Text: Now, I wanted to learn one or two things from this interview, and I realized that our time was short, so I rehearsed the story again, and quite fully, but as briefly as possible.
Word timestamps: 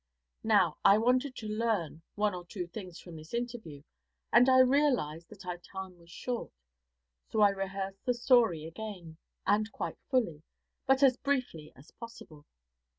Now, 0.43 0.77
I 0.83 0.97
wanted 0.97 1.35
to 1.35 1.47
learn 1.47 2.01
one 2.15 2.33
or 2.33 2.43
two 2.43 2.65
things 2.65 2.99
from 2.99 3.15
this 3.17 3.35
interview, 3.35 3.83
and 4.33 4.49
I 4.49 4.61
realized 4.61 5.29
that 5.29 5.45
our 5.45 5.59
time 5.59 5.99
was 5.99 6.09
short, 6.09 6.51
so 7.29 7.41
I 7.41 7.49
rehearsed 7.51 8.03
the 8.05 8.15
story 8.15 8.65
again, 8.65 9.19
and 9.45 9.71
quite 9.71 9.99
fully, 10.09 10.41
but 10.87 11.03
as 11.03 11.17
briefly 11.17 11.71
as 11.75 11.91
possible. 11.91 12.47